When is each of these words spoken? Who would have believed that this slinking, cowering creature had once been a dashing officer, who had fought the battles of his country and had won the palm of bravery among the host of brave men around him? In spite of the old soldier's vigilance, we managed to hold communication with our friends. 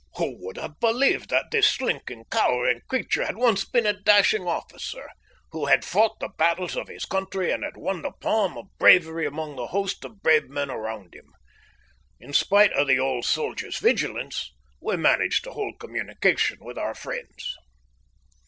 Who 0.15 0.43
would 0.43 0.57
have 0.57 0.79
believed 0.79 1.29
that 1.29 1.51
this 1.51 1.67
slinking, 1.69 2.25
cowering 2.31 2.81
creature 2.89 3.23
had 3.23 3.37
once 3.37 3.63
been 3.65 3.85
a 3.85 3.93
dashing 3.93 4.47
officer, 4.47 5.07
who 5.51 5.67
had 5.67 5.85
fought 5.85 6.19
the 6.19 6.29
battles 6.39 6.75
of 6.75 6.87
his 6.87 7.05
country 7.05 7.51
and 7.51 7.63
had 7.63 7.77
won 7.77 8.01
the 8.01 8.11
palm 8.11 8.57
of 8.57 8.75
bravery 8.79 9.27
among 9.27 9.57
the 9.57 9.67
host 9.67 10.03
of 10.03 10.23
brave 10.23 10.49
men 10.49 10.71
around 10.71 11.13
him? 11.13 11.27
In 12.19 12.33
spite 12.33 12.71
of 12.73 12.87
the 12.87 12.97
old 12.97 13.25
soldier's 13.25 13.77
vigilance, 13.77 14.51
we 14.81 14.97
managed 14.97 15.43
to 15.43 15.51
hold 15.51 15.79
communication 15.79 16.57
with 16.61 16.79
our 16.79 16.95
friends. 16.95 17.55